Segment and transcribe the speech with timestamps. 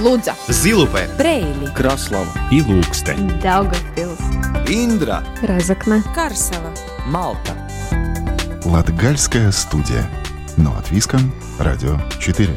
[0.00, 3.38] Лудза, Зилупе, Брейли, Краслава и Лукстен.
[3.42, 4.18] Daugavpils,
[4.66, 6.72] Индра, Разокна, Карсела.
[7.04, 7.52] Малта.
[8.64, 10.08] Латгальская студия.
[10.56, 11.34] Но от Виском.
[11.58, 12.48] Радио 4.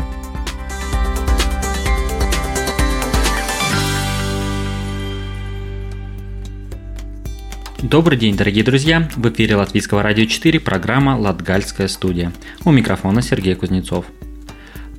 [7.81, 9.09] Добрый день, дорогие друзья!
[9.17, 12.31] В эфире Латвийского радио 4 программа «Латгальская студия».
[12.63, 14.05] У микрофона Сергей Кузнецов.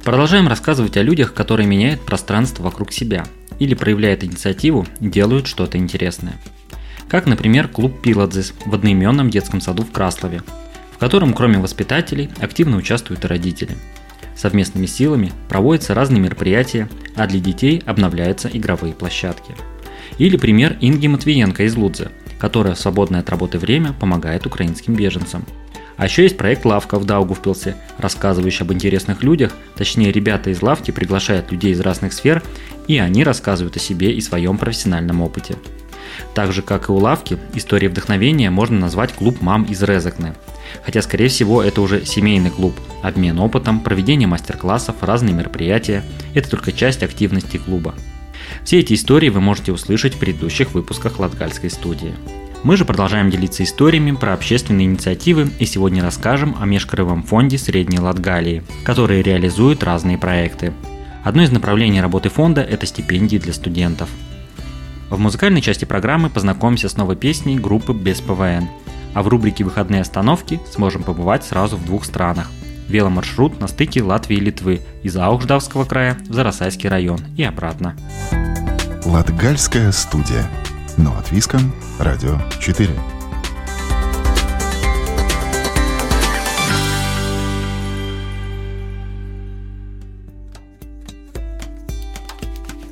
[0.04, 3.24] Продолжаем рассказывать о людях, которые меняют пространство вокруг себя
[3.58, 6.34] или проявляют инициативу и делают что-то интересное.
[7.08, 10.42] Как, например, клуб Пиладзис в одноименном детском саду в Краслове,
[10.92, 13.78] в котором кроме воспитателей активно участвуют и родители.
[14.36, 16.86] Совместными силами проводятся разные мероприятия,
[17.16, 19.56] а для детей обновляются игровые площадки.
[20.18, 25.46] Или пример Инги Матвиенко из Лудзы, которая в свободное от работы время помогает украинским беженцам.
[25.96, 30.90] А еще есть проект «Лавка» в Даугавпилсе, рассказывающий об интересных людях, точнее ребята из лавки
[30.90, 32.42] приглашают людей из разных сфер,
[32.88, 35.56] и они рассказывают о себе и своем профессиональном опыте.
[36.34, 40.34] Так же, как и у лавки, истории вдохновения можно назвать клуб мам из Резекне.
[40.84, 42.74] Хотя, скорее всего, это уже семейный клуб.
[43.02, 46.02] Обмен опытом, проведение мастер-классов, разные мероприятия–
[46.34, 47.94] это только часть активности клуба.
[48.64, 52.14] Все эти истории вы можете услышать в предыдущих выпусках Латгальской студии.
[52.64, 57.98] Мы же продолжаем делиться историями про общественные инициативы и сегодня расскажем о межкрывом фонде Средней
[57.98, 60.72] Латгалии, который реализует разные проекты.
[61.22, 64.08] Одно из направлений работы фонда– это стипендии для студентов.
[65.10, 68.70] В музыкальной части программы познакомимся с новой песней группы «Без ПВН»,
[69.12, 72.50] а в рубрике «Выходные остановки» сможем побывать сразу в двух странах.
[72.88, 77.94] Веломаршрут на стыке Латвии и Литвы из Аухждавского края в Зарасайский район и обратно.
[79.04, 80.48] Латгальская студия.
[80.96, 81.72] Но от Виском.
[81.98, 82.90] Радио 4.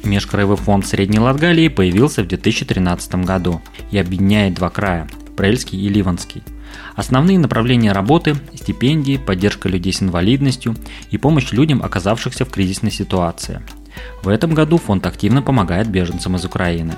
[0.04, 6.42] Межкраевой фонд Средней Латгалии появился в 2013 году и объединяет два края– Прельский и Ливанский.
[6.96, 10.76] Основные направления работы– стипендии, поддержка людей с инвалидностью
[11.10, 13.62] и помощь людям, оказавшихся в кризисной ситуации.
[14.22, 16.94] В этом году фонд активно помогает беженцам из Украины.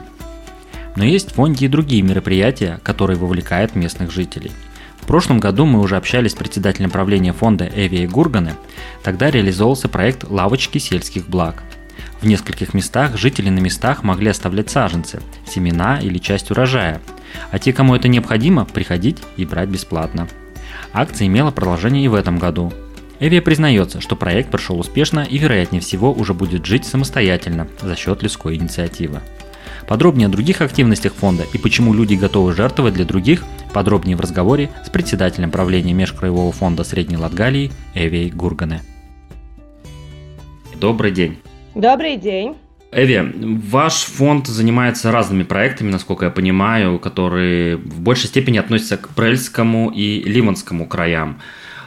[0.97, 4.53] Но есть в фонде и другие мероприятия, которые вовлекают местных жителей.
[5.01, 8.55] В прошлом году мы уже общались с председателем правления фонда Эвией Гурганы.
[9.03, 11.63] Тогда реализовался проект «Лавочки сельских благ».
[12.21, 17.03] В нескольких местах жители на местах могли оставлять саженцы, семена или часть урожая,
[17.51, 20.27] а те, кому это необходимо, приходить и брать бесплатно.
[20.95, 22.73] Акция имела продолжение и в этом году.
[23.21, 28.23] Эвия признается, что проект прошел успешно и, вероятнее всего, уже будет жить самостоятельно за счет
[28.23, 29.21] людской инициативы.
[29.87, 34.71] Подробнее о других активностях фонда и почему люди готовы жертвовать для других, подробнее в разговоре
[34.85, 38.83] с председателем правления Межкраевого фонда Средней Латгалии Эвией Гургане.
[40.81, 41.39] Добрый день.
[41.75, 42.57] Добрый день.
[42.93, 49.09] Эви, ваш фонд занимается разными проектами, насколько я понимаю, которые в большей степени относятся к
[49.11, 51.41] Прельскому и Ливанскому краям.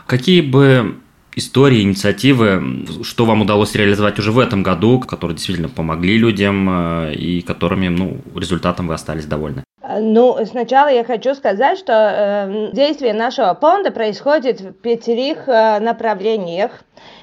[0.06, 0.98] Какие бы
[1.38, 7.14] истории, инициативы, что вам удалось реализовать уже в этом году, которые действительно помогли людям э,
[7.14, 9.64] и которыми, ну, результатом вы остались довольны?
[10.00, 16.72] Ну, сначала я хочу сказать, что э, действие нашего фонда происходит в пятерых э, направлениях.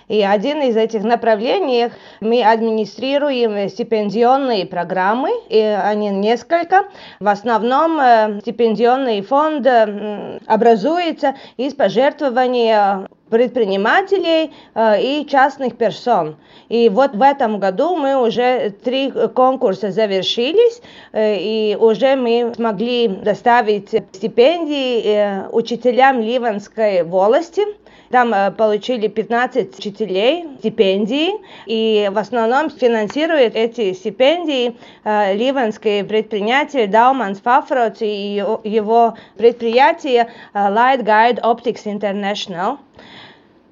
[0.09, 6.85] И один из этих направлений мы администрируем стипендионные программы, и они несколько.
[7.21, 16.37] В основном э, стипендионный фонд э, образуется из пожертвований предпринимателей э, и частных персон.
[16.69, 20.83] И вот в этом году мы уже три конкурса завершились,
[21.15, 27.63] и уже мы смогли доставить стипендии учителям Ливанской волости.
[28.11, 31.33] Там получили 15 учителей стипендии,
[31.67, 41.41] и в основном финансирует эти стипендии ливанский предприниматель Дауманс Фафроц и его предприятие Light Guide
[41.41, 42.79] Optics International.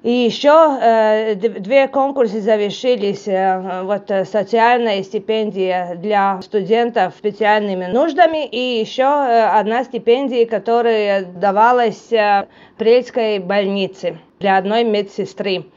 [0.03, 3.25] И еще э, две конкурсы завершились.
[3.25, 10.45] Э, вот э, социальная стипендия для студентов с специальными нуждами и еще э, одна стипендия,
[10.45, 12.47] которая давалась э,
[12.77, 15.67] Прельской больнице для одной медсестры.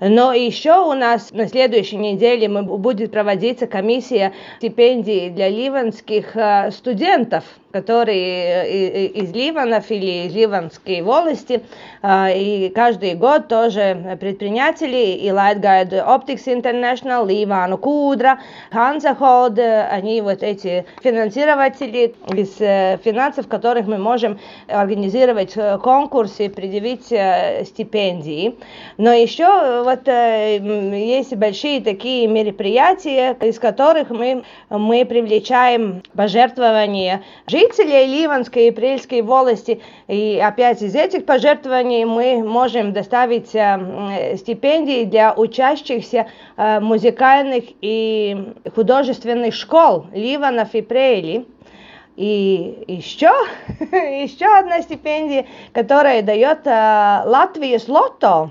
[0.00, 7.44] Но еще у нас на следующей неделе будет проводиться комиссия стипендий для ливанских э, студентов,
[7.72, 11.62] которые из Ливанов или из Ливанской волости.
[12.02, 18.40] И каждый год тоже предприниматели и Lightguide Optics International, Ливану Кудра,
[18.72, 19.58] Hansa Hold,
[19.90, 22.54] они вот эти финансирователи из
[23.02, 24.38] финансов, которых мы можем
[24.68, 27.12] организировать конкурсы, предъявить
[27.68, 28.56] стипендии.
[28.96, 38.66] Но еще вот есть большие такие мероприятия, из которых мы, мы привлечаем пожертвования жителей Ливанской
[38.66, 39.80] и Прельской волости.
[40.08, 48.54] И опять из этих пожертвований мы можем доставить э, стипендии для учащихся э, музыкальных и
[48.74, 51.46] художественных школ Ливанов и Прейли.
[52.16, 53.32] И еще,
[53.78, 58.50] еще одна стипендия, которая дает э, Латвии с Лото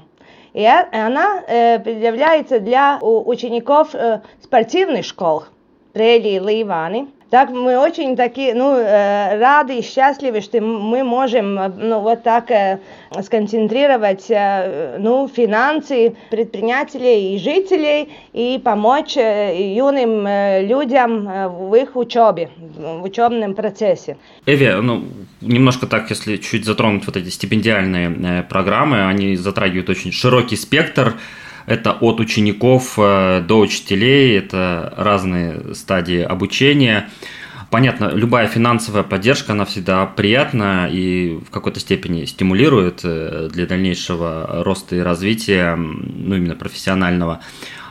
[0.56, 5.44] и она э, предъявляется для учеников э, спортивных школ
[5.92, 7.10] Прели и Ливани.
[7.32, 12.52] Так мы очень такие, ну, э, рады и счастливы, что мы можем, ну, вот так
[12.52, 12.80] э,
[13.24, 20.28] сконцентрировать, э, ну, финансы предпринимателей и жителей и помочь юным
[20.68, 21.26] людям
[21.68, 24.18] в их учебе, в учебном процессе.
[24.46, 25.04] Эви, ну,
[25.42, 31.16] немножко так, если чуть затронуть вот эти стипендиальные программы, они затрагивают очень широкий спектр
[31.66, 37.10] это от учеников э, до учителей, это разные стадии обучения.
[37.72, 44.64] Понятно, любая финансовая поддержка, она всегда приятна и в какой-то степени стимулирует э, для дальнейшего
[44.64, 47.42] роста и развития, ну, именно профессионального.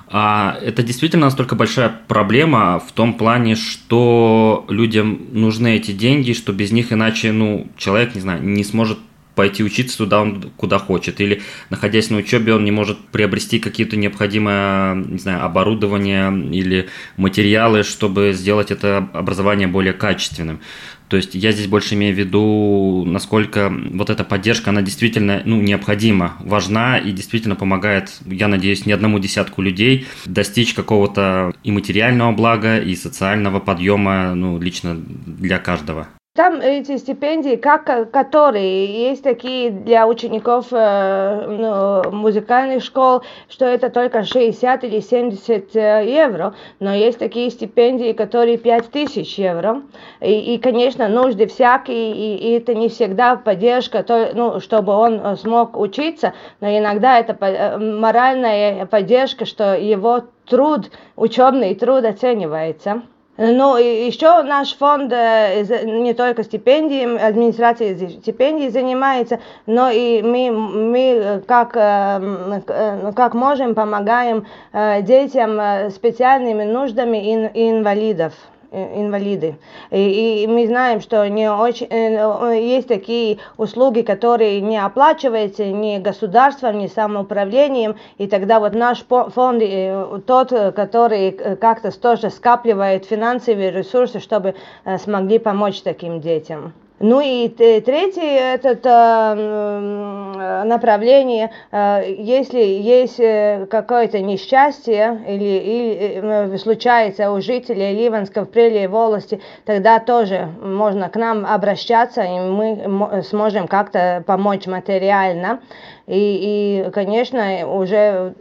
[0.08, 6.52] А это действительно настолько большая проблема в том плане, что людям нужны эти деньги, что
[6.52, 8.98] без них иначе, ну, человек, не знаю, не сможет
[9.34, 10.26] пойти учиться туда,
[10.56, 11.20] куда хочет.
[11.20, 17.82] Или, находясь на учебе, он не может приобрести какие-то необходимое, не знаю, оборудование или материалы,
[17.82, 20.60] чтобы сделать это образование более качественным.
[21.08, 25.60] То есть я здесь больше имею в виду, насколько вот эта поддержка, она действительно ну,
[25.60, 32.32] необходима, важна и действительно помогает, я надеюсь, не одному десятку людей достичь какого-то и материального
[32.32, 36.08] блага, и социального подъема, ну, лично для каждого.
[36.36, 43.88] Там эти стипендии, как, которые есть такие для учеников э, ну, музыкальных школ, что это
[43.88, 49.82] только 60 или 70 э, евро, но есть такие стипендии, которые 5000 евро.
[50.20, 55.36] И, и конечно, нужды всякие, и, и это не всегда поддержка, то, ну, чтобы он
[55.36, 63.04] смог учиться, но иногда это э, моральная поддержка, что его труд, учебный труд оценивается.
[63.36, 71.42] Ну, еще наш фонд э, не только стипендиям, администрацией стипендий занимается, но и мы, мы
[71.44, 78.34] как, э, э, как можем помогаем детям специальными нуждами инвалидов.
[78.74, 79.54] Э, инвалиды.
[79.92, 85.98] И, и мы знаем, что не очень, э, есть такие услуги, которые не оплачиваются ни
[85.98, 93.70] государством, ни самоуправлением, и тогда вот наш фонд, э, тот, который как-то тоже скапливает финансовые
[93.70, 94.56] ресурсы, чтобы
[94.98, 96.72] смогли помочь таким детям.
[97.00, 107.32] Ну и третье это э, направление, э, если есть э, какое-то несчастье или, или случается
[107.32, 113.66] у жителей Ливанской в Прелии волости, тогда тоже можно к нам обращаться, и мы сможем
[113.66, 115.60] как-то помочь материально.
[116.06, 118.34] И, и, конечно, уже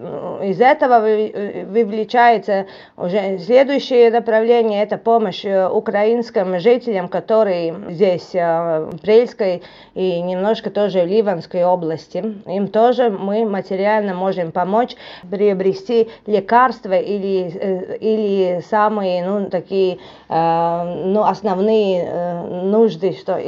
[0.44, 2.66] из этого вывлечается
[2.98, 9.64] уже следующее направление, это помощь украинским жителям, которые здесь в Прельской
[9.94, 12.18] и немножко тоже в Ливанской области.
[12.46, 14.96] Им тоже мы материально можем помочь
[15.30, 20.00] приобрести лекарства или, э, или самые ну, такие
[20.30, 23.40] э, ну, основные э, нужды, что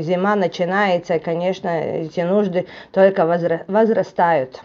[0.00, 4.62] зима начинается, конечно, эти нужды только возрастают.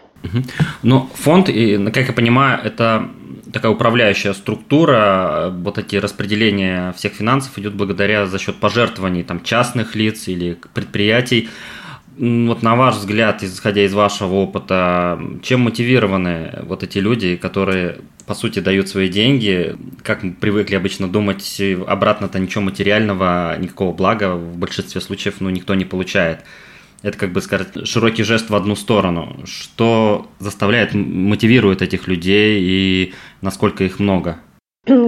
[0.83, 3.09] Но фонд, как я понимаю, это
[3.51, 9.95] такая управляющая структура, вот эти распределения всех финансов идет благодаря за счет пожертвований там, частных
[9.95, 11.49] лиц или предприятий.
[12.17, 18.33] Вот на ваш взгляд, исходя из вашего опыта, чем мотивированы вот эти люди, которые, по
[18.33, 19.77] сути, дают свои деньги?
[20.03, 25.75] Как мы привыкли обычно думать, обратно-то ничего материального, никакого блага в большинстве случаев ну, никто
[25.75, 26.43] не получает
[27.01, 29.37] это, как бы сказать, широкий жест в одну сторону.
[29.45, 34.39] Что заставляет, мотивирует этих людей и насколько их много?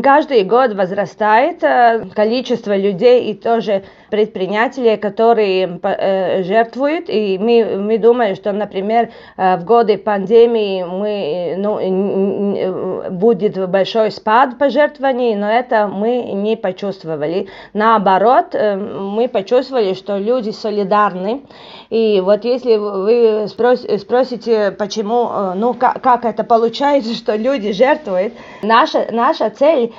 [0.04, 7.06] каждый год возрастает э, количество людей и тоже предпринимателей, которые э, жертвуют.
[7.08, 14.58] И мы, мы думаем, что, например, э, в годы пандемии мы, ну, будет большой спад
[14.60, 17.48] пожертвований, но это мы не почувствовали.
[17.74, 21.44] Наоборот, мы почувствовали, что люди солидарны.
[21.90, 29.50] И вот если вы спросите, почему, ну, как, это получается, что люди жертвуют, наша, наша
[29.50, 29.94] цель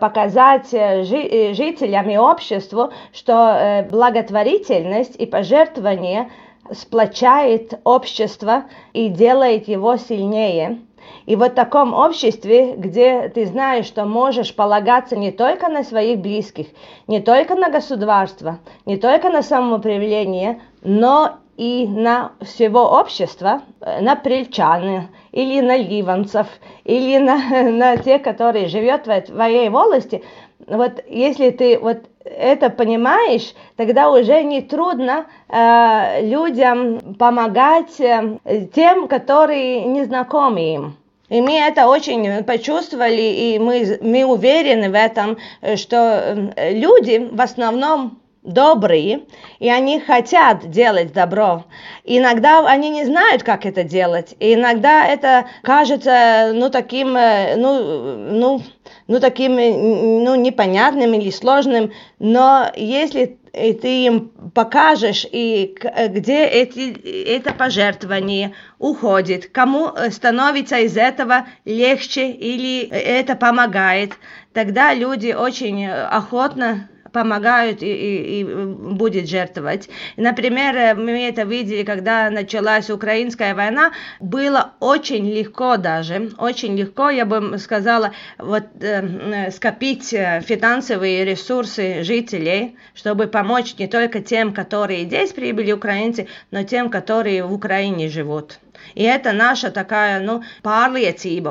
[0.00, 3.57] показать жителям и обществу, что Э,
[3.90, 6.30] благотворительность и пожертвование
[6.72, 10.80] сплочает общество и делает его сильнее.
[11.26, 16.18] И вот в таком обществе, где ты знаешь, что можешь полагаться не только на своих
[16.18, 16.66] близких,
[17.06, 24.16] не только на государство, не только на самоуправление, но и на всего общества, э, на
[24.16, 26.46] прельчан или на ливанцев,
[26.84, 30.22] или на, на тех, которые живут в твоей волости,
[30.66, 31.98] вот если ты вот
[32.36, 38.38] это понимаешь, тогда уже не трудно э, людям помогать э,
[38.74, 40.96] тем, которые не знакомы им.
[41.28, 45.36] И мы это очень почувствовали, и мы, мы уверены в этом,
[45.76, 48.18] что э, люди в основном
[48.48, 49.20] добрые,
[49.58, 51.64] и они хотят делать добро.
[52.04, 54.34] Иногда они не знают, как это делать.
[54.40, 58.62] И иногда это кажется, ну, таким, э, ну, ну,
[59.06, 61.92] ну, таким, э, ну, непонятным или сложным.
[62.18, 70.96] Но если ты им покажешь, и э, где эти, это пожертвование уходит, кому становится из
[70.96, 74.12] этого легче или это помогает,
[74.54, 79.88] тогда люди очень охотно помогают и, и, и будет жертвовать.
[80.16, 87.10] Например, э, мы это видели, когда началась украинская война, было очень легко даже, очень легко,
[87.10, 94.52] я бы сказала, вот э, скопить э, финансовые ресурсы жителей, чтобы помочь не только тем,
[94.52, 98.58] которые здесь прибыли украинцы, но тем, которые в Украине живут.
[98.94, 101.50] И это наша такая, ну, pārliecība,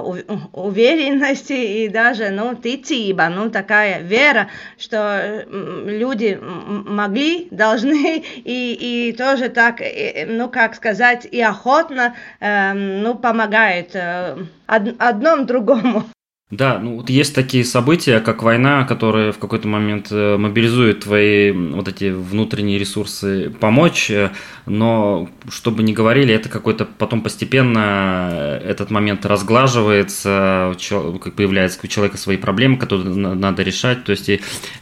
[0.53, 9.49] уверенность и даже, ну, ticība, ну, такая вера, что люди могли, должны и, и тоже
[9.49, 9.81] так,
[10.27, 16.05] ну, как сказать, и охотно, э, ну, помогают э, одном другому.
[16.49, 21.51] Да, ну вот есть такие события, как война, которые в какой-то момент э, мобилизуют твои
[21.51, 24.31] вот эти внутренние ресурсы помочь, э,
[24.65, 30.73] но чтобы не говорили, это какой-то потом постепенно э, этот момент разглаживается,
[31.21, 34.29] как появляется у человека свои проблемы, которые надо решать, то есть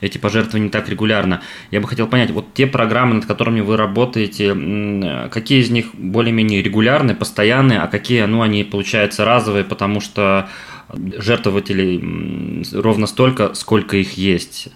[0.01, 1.41] эти пожертвования не так регулярно.
[1.71, 6.61] Я бы хотел понять, вот те программы, над которыми вы работаете, какие из них более-менее
[6.61, 10.47] регулярные, постоянные, а какие, ну, они, получаются разовые, потому что
[10.93, 14.69] жертвователей ровно столько, сколько их есть.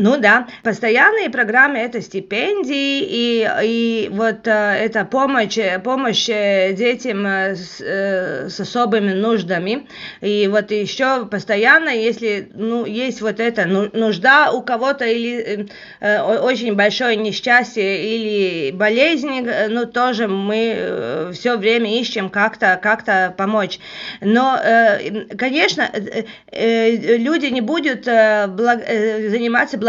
[0.00, 7.26] Ну да, постоянные программы это стипендии и, и вот э, это помощь, помощь э, детям
[7.26, 9.88] э, с, э, с особыми нуждами.
[10.20, 16.76] И вот еще постоянно, если ну, есть вот эта нужда у кого-то или э, очень
[16.76, 23.04] большое несчастье или болезнь, э, ну тоже мы э, все время ищем как-то как
[23.36, 23.80] помочь.
[24.20, 29.87] Но, э, конечно, э, э, люди не будут э, благ, э, заниматься благотворительностью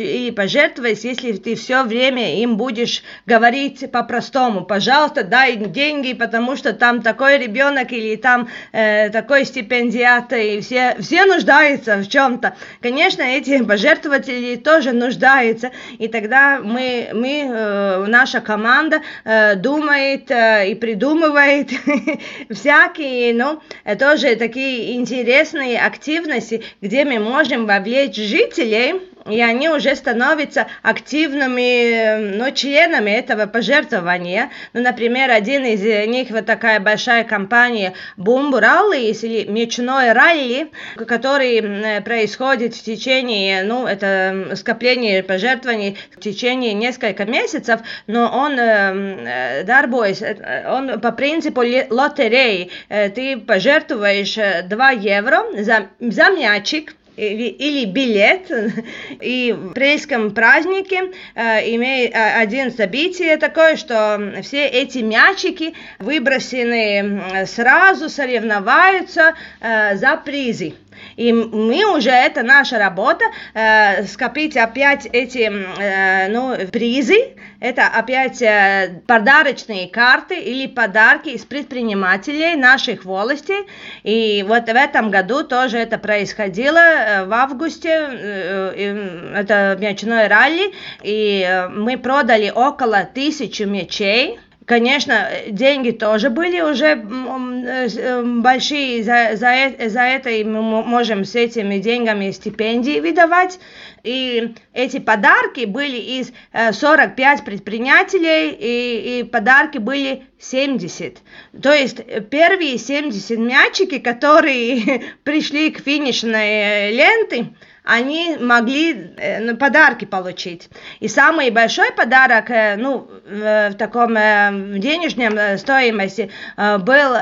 [0.00, 6.72] и пожертвовать, если ты все время им будешь говорить по-простому, пожалуйста, дай деньги, потому что
[6.72, 12.54] там такой ребенок или там э, такой стипендиат, и все, все нуждаются в чем-то.
[12.82, 20.70] Конечно, эти пожертвователи тоже нуждаются, и тогда мы, мы э, наша команда э, думает э,
[20.70, 21.70] и придумывает
[22.50, 23.60] всякие, ну,
[23.98, 32.50] тоже такие интересные активности, где мы можем вовлечь жителей и они уже становятся активными ну,
[32.52, 34.50] членами этого пожертвования.
[34.72, 40.70] Ну, например, один из них, вот такая большая компания Бумбу Ралли, или Мечной Ралли,
[41.06, 49.64] который происходит в течение, ну, это скопление пожертвований в течение нескольких месяцев, но он э,
[49.64, 50.22] дарбоис,
[50.68, 58.50] он по принципу лотереи, ты пожертвуешь 2 евро за, за мячик, или, билет.
[59.20, 67.46] И в апрельском празднике э, имеет э, один событие такое, что все эти мячики выбросены
[67.46, 70.74] сразу, соревноваются э, за призы.
[71.16, 78.40] И мы уже, это наша работа, э, скопить опять эти э, ну, призы, это опять
[78.40, 83.66] э, подарочные карты или подарки из предпринимателей наших волостей.
[84.02, 90.28] И вот в этом году тоже это происходило э, в августе, э, э, это мячное
[90.28, 94.38] ралли, и э, мы продали около тысячи мячей.
[94.70, 101.78] Конечно, деньги тоже были уже э, большие, за, за, за это мы можем с этими
[101.78, 103.58] деньгами стипендии выдавать.
[104.04, 111.18] И эти подарки были из 45 э, предпринимателей, и, и подарки были 70.
[111.60, 117.48] То есть первые 70 мячики, которые пришли к финишной ленте,
[117.84, 120.68] они могли э, ну, подарки получить.
[121.00, 127.16] И самый большой подарок, э, ну, в таком э, денежном стоимости был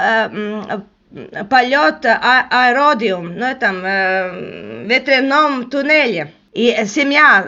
[1.49, 6.33] полет а аэродиум, ну, там, в ветряном туннеле.
[6.53, 7.47] И семья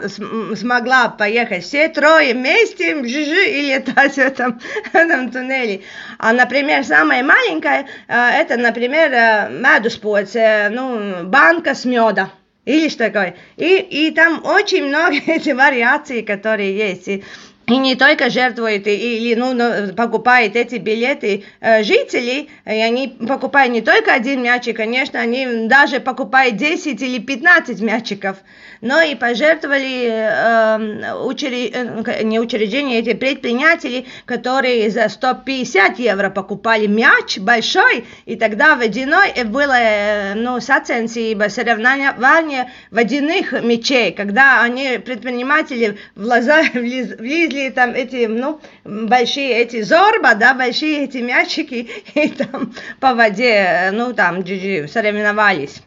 [0.55, 5.81] смогла поехать все трое вместе и летать в этом, в этом туннеле.
[6.17, 10.33] А, например, самая маленькая, это, например, медуспоц,
[10.71, 12.29] ну, банка с меда.
[12.65, 13.35] Или что такое.
[13.57, 17.07] И, и там очень много этих вариаций, которые есть.
[17.07, 17.23] И,
[17.71, 23.71] и не только жертвуют или ну, ну, покупают эти билеты э, жители, и они покупают
[23.71, 28.37] не только один мячик, конечно, они даже покупают 10 или 15 мячиков.
[28.81, 31.75] Но и пожертвовали э, учрежд...
[31.75, 39.43] Э, не учреждения, эти предприниматели, которые за 150 евро покупали мяч большой, и тогда водяной
[39.45, 48.59] было э, ну, саценсиба, соревнование водяных мячей, когда они, предприниматели, влезли, влезли там эти, ну,
[48.83, 55.81] большие эти зорба, да, большие эти мячики, и там по воде, э, ну, там, соревновались.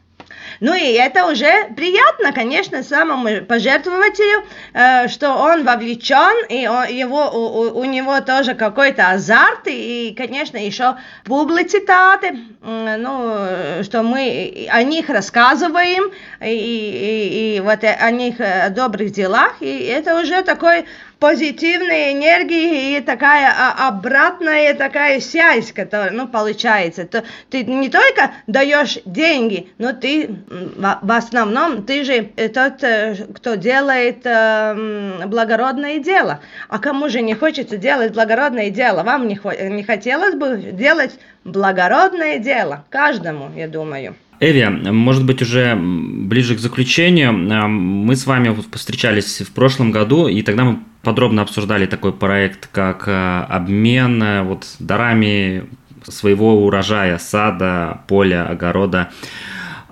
[0.60, 7.28] Ну и это уже приятно, конечно, самому пожертвователю, э, что он вовлечен, и он, его,
[7.30, 15.08] у, у него тоже какой-то азарт, и, конечно, еще публицитаты, ну, что мы о них
[15.08, 20.86] рассказываем, и, и, и вот о них о добрых делах, и это уже такой
[21.24, 27.06] позитивной энергии и такая а, обратная такая связь, которая, ну, получается.
[27.06, 33.54] То, ты не только даешь деньги, но ты в основном, ты же тот, э, кто
[33.54, 36.40] делает э, благородное дело.
[36.68, 39.02] А кому же не хочется делать благородное дело?
[39.02, 39.40] Вам не,
[39.70, 42.84] не хотелось бы делать благородное дело?
[42.90, 44.14] Каждому, я думаю.
[44.40, 50.42] Эви, может быть, уже ближе к заключению, мы с вами встречались в прошлом году, и
[50.42, 55.64] тогда мы подробно обсуждали такой проект, как э, обмен э, вот дарами
[56.08, 59.10] своего урожая, сада, поля, огорода.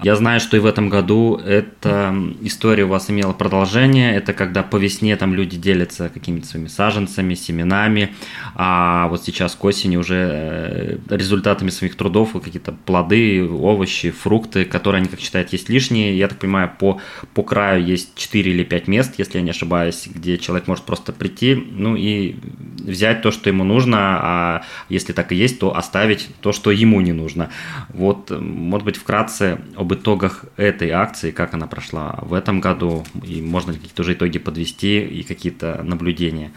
[0.02, 4.14] Я знаю, что и в этом году эта история у вас имела продолжение.
[4.16, 8.14] Это когда по весне там люди делятся какими-то своими саженцами, семенами,
[8.54, 15.00] а вот сейчас к осени уже э, результатами своих трудов какие-то плоды, овощи, фрукты, которые
[15.00, 16.18] они, как считают, есть лишние.
[16.18, 17.00] Я так понимаю, по,
[17.34, 21.12] по краю есть 4 или 5 мест, если я не ошибаюсь, где человек может просто
[21.12, 22.36] прийти, ну и
[22.84, 27.00] взять то, что ему нужно, а если так и есть, то оставить то, что ему
[27.00, 27.50] не нужно.
[27.88, 33.40] Вот, может быть, вкратце об итогах этой акции, как она прошла в этом году, и
[33.42, 36.52] можно ли какие-то уже итоги подвести и какие-то наблюдения.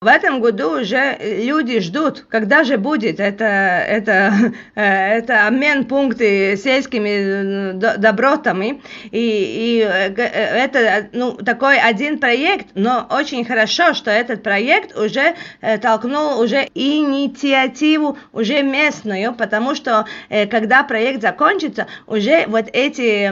[0.00, 4.32] В этом году уже люди ждут, когда же будет это, это,
[4.76, 8.80] э, это обмен пункты сельскими э, добротами.
[9.10, 15.34] И, и э, это ну, такой один проект, но очень хорошо, что этот проект уже
[15.82, 20.06] толкнул уже инициативу уже местную, потому что
[20.48, 23.26] когда проект закончится, уже вот эти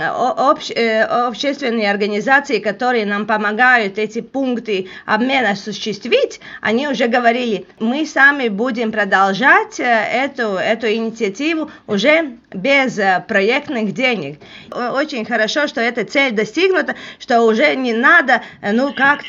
[0.00, 8.48] обще, общественные организации, которые нам помогают эти пункты обмена осуществить, они уже говорили, мы сами
[8.48, 14.38] будем продолжать э, эту, эту инициативу уже без э, проектных денег.
[14.70, 19.20] Очень хорошо, что эта цель достигнута, что уже не надо, э, ну, как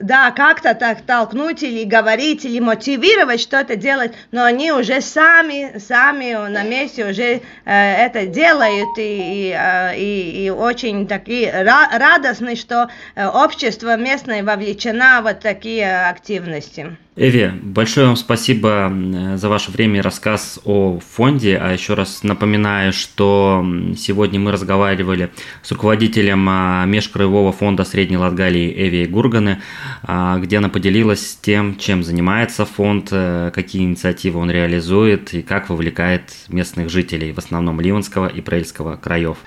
[0.00, 6.32] да, как-то так толкнуть или говорить, или мотивировать что-то делать, но они уже сами, сами
[6.48, 12.88] на месте уже э, это делают и, и, э, и, и очень такие радостны, что
[13.14, 16.96] э, общество местное вовлечено в вот такие активности.
[17.16, 18.92] Эви, большое вам спасибо
[19.34, 21.58] за ваше время и рассказ о фонде.
[21.60, 23.66] А еще раз напоминаю, что
[23.98, 25.30] сегодня мы разговаривали
[25.62, 29.60] с руководителем а, межкраевого фонда Средней Латгалии Эви Гурганы,
[30.04, 35.68] а, где она поделилась тем, чем занимается фонд, э, какие инициативы он реализует и как
[35.68, 39.38] вовлекает местных жителей, в основном Ливанского и Прельского краев.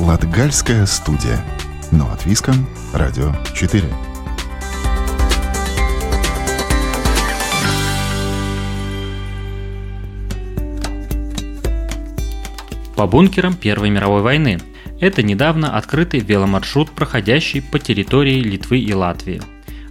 [0.00, 1.38] Латгальская студия.
[1.92, 2.66] Но от Виском.
[2.94, 3.84] Радио 4.
[12.96, 14.58] По бункерам Первой мировой войны.
[15.00, 19.42] Это недавно открытый веломаршрут, проходящий по территории Литвы и Латвии,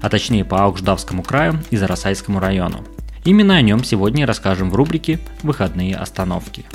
[0.01, 2.83] а точнее по Аукждавскому краю и Зарасайскому району.
[3.23, 6.65] Именно о нем сегодня расскажем в рубрике «Выходные остановки».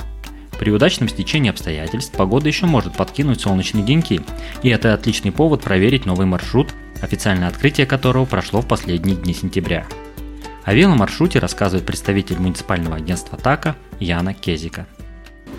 [0.57, 4.21] При удачном стечении обстоятельств погода еще может подкинуть солнечные деньки,
[4.63, 6.69] и это отличный повод проверить новый маршрут,
[7.01, 9.85] официальное открытие которого прошло в последние дни сентября.
[10.63, 14.85] О веломаршруте рассказывает представитель муниципального агентства ТАКа Яна Кезика.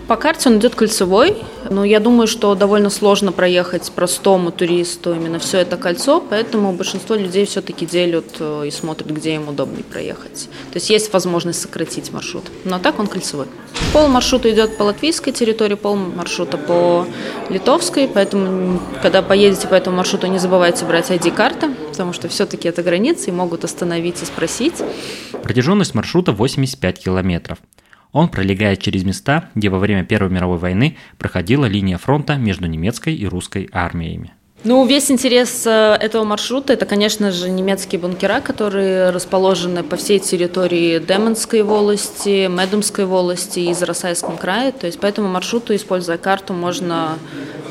[0.07, 1.37] По карте он идет кольцевой,
[1.69, 7.15] но я думаю, что довольно сложно проехать простому туристу именно все это кольцо, поэтому большинство
[7.15, 10.49] людей все-таки делят э, и смотрят, где им удобнее проехать.
[10.71, 13.47] То есть есть возможность сократить маршрут, но так он кольцевой.
[13.93, 17.07] Пол маршрута идет по латвийской территории, пол маршрута по
[17.49, 22.83] литовской, поэтому, когда поедете по этому маршруту, не забывайте брать ID-карты, потому что все-таки это
[22.83, 24.83] границы и могут остановить и спросить.
[25.43, 27.59] Протяженность маршрута 85 километров.
[28.13, 33.15] Он пролегает через места, где во время Первой мировой войны проходила линия фронта между немецкой
[33.15, 34.33] и русской армиями.
[34.63, 40.19] Ну, весь интерес э, этого маршрута– это, конечно же, немецкие бункера, которые расположены по всей
[40.19, 44.71] территории Демонской волости, Медумской волости и Зарасайском крае.
[44.71, 47.17] То есть по этому маршруту, используя карту, можно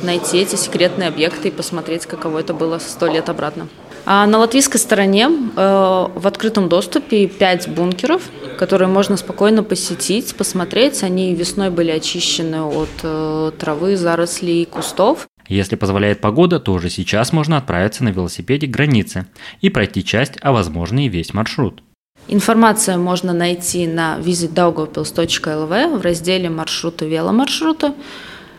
[0.03, 3.69] найти эти секретные объекты и посмотреть, каково это было сто лет обратно.
[4.05, 8.23] А на латвийской стороне э, в открытом доступе пять бункеров,
[8.59, 11.03] которые можно спокойно посетить, посмотреть.
[11.05, 15.29] Они весной были очищены от э, травы, зарослей, кустов.
[15.47, 19.27] Если позволяет погода, то уже сейчас можно отправиться на велосипеде к границе
[19.61, 21.83] и пройти часть, а возможно и весь маршрут.
[22.29, 27.95] Информацию можно найти на visitdaugavpils.lv в разделе маршрута веломаршрута,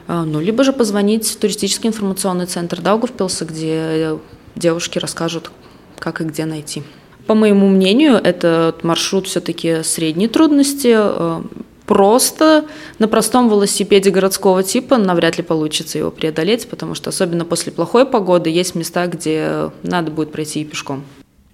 [0.07, 4.17] э, ну, либо же позвонить в туристический информационный центр Даугавпилса, где
[4.55, 5.51] девушки расскажут,
[5.99, 6.83] как и где найти.
[7.27, 10.93] По моему мнению, этот маршрут все-таки средней трудности.
[10.93, 11.41] Э,
[11.85, 12.65] просто
[12.99, 18.05] на простом велосипеде городского типа навряд ли получится его преодолеть, потому что особенно после плохой
[18.05, 21.03] погоды есть места, где надо будет пройти и пешком.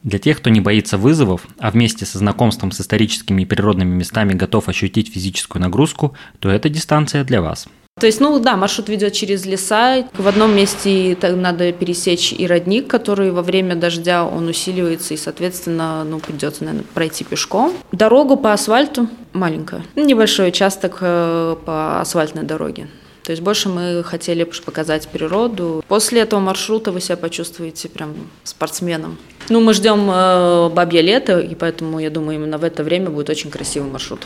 [0.02, 4.34] Для тех, кто не боится вызовов, а вместе со знакомством с историческими и природными местами
[4.34, 7.68] готов ощутить физическую нагрузку, то эта дистанция для вас–
[8.00, 10.08] то есть, ну да, маршрут ведет через леса.
[10.14, 16.04] В одном месте надо пересечь и родник, который во время дождя он усиливается, и, соответственно,
[16.04, 17.74] ну, придется, наверное, пройти пешком.
[17.92, 19.84] Дорогу по асфальту маленькая.
[19.96, 22.88] Небольшой участок э, по асфальтной дороге.
[23.24, 25.84] То есть больше мы хотели показать природу.
[25.88, 29.18] После этого маршрута вы себя почувствуете прям спортсменом.
[29.50, 33.30] Ну, мы ждем э, бабье лето, и поэтому, я думаю, именно в это время будет
[33.30, 34.22] очень красивый маршрут.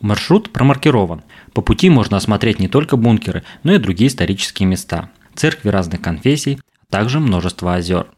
[0.00, 1.22] Маршрут промаркирован.
[1.52, 6.58] По пути можно осмотреть не только бункеры, но и другие исторические места, церкви разных конфессий,
[6.82, 8.08] а также множество озер.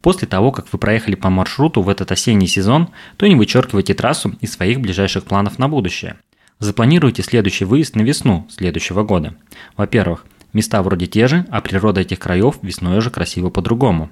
[0.00, 4.36] После того, как вы проехали по маршруту в этот осенний сезон, то не вычеркивайте трассу
[4.40, 6.16] из своих ближайших планов на будущее.
[6.58, 9.34] Запланируйте следующий выезд на весну следующего года.
[9.76, 14.10] Во-первых, места вроде те же, а природа этих краев весной уже красиво по-другому.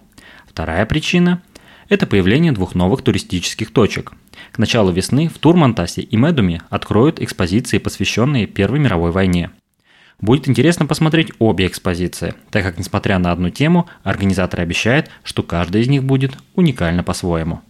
[0.49, 1.43] Вторая причина–
[1.89, 4.13] это появление двух новых туристических точек–
[4.53, 9.51] к началу весны в Турмантасе и Медуме откроют экспозиции, посвященные Первой мировой войне.
[10.21, 15.83] Будет интересно посмотреть обе экспозиции, так как, несмотря на одну тему, организаторы обещают, что каждая
[15.83, 17.61] из них будет уникальна по-своему.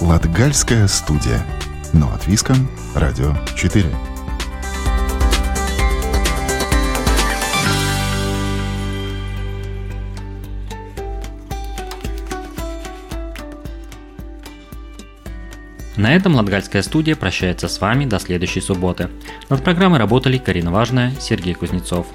[0.00, 1.42] Латгальская студия.
[1.94, 2.68] Но от Виском.
[2.94, 4.17] Радио 4.
[15.98, 19.10] На этом Латгальская студия прощается с вами до следующей субботы.
[19.48, 22.06] Над программой работали Карина Важная, Сергей Кузнецов.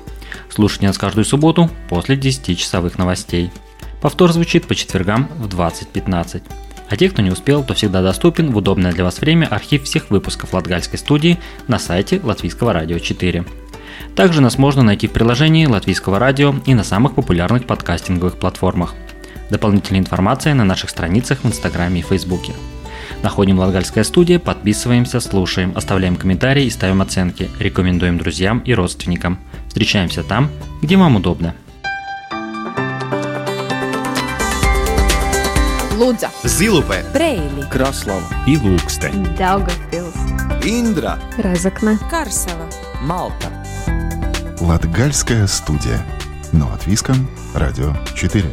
[0.50, 3.52] Слушайте нас каждую субботу после 10-часовых новостей.
[4.02, 6.44] Повтор звучит по четвергам в 20.15.
[6.90, 10.10] А те, кто не успел, то всегда доступен в удобное для вас время архив всех
[10.12, 13.44] выпусков Латгальской студии на сайте Латвийского радио 4.
[14.16, 18.96] Также нас можно найти в приложении Латвийского радио и на самых популярных подкастинговых платформах.
[19.50, 22.54] Дополнительная информация на наших страницах в Инстаграме и Фейсбуке.
[23.22, 29.40] Находим Латгальская студия, подписываемся, слушаем, оставляем комментарии и ставим оценки, рекомендуем друзьям и родственникам.
[29.68, 30.50] Встречаемся там,
[30.82, 31.56] где вам удобно.
[35.98, 39.36] Лудза, Зилупе, Брейли, Краслава и Лукстен.
[39.38, 40.16] Даугавпилс,
[40.64, 42.68] Индра, Разокна, Карсела,
[43.02, 43.48] Малта
[44.64, 46.02] Латгальская студия.
[46.54, 47.28] Но от Виском.
[47.54, 48.46] Радио 4.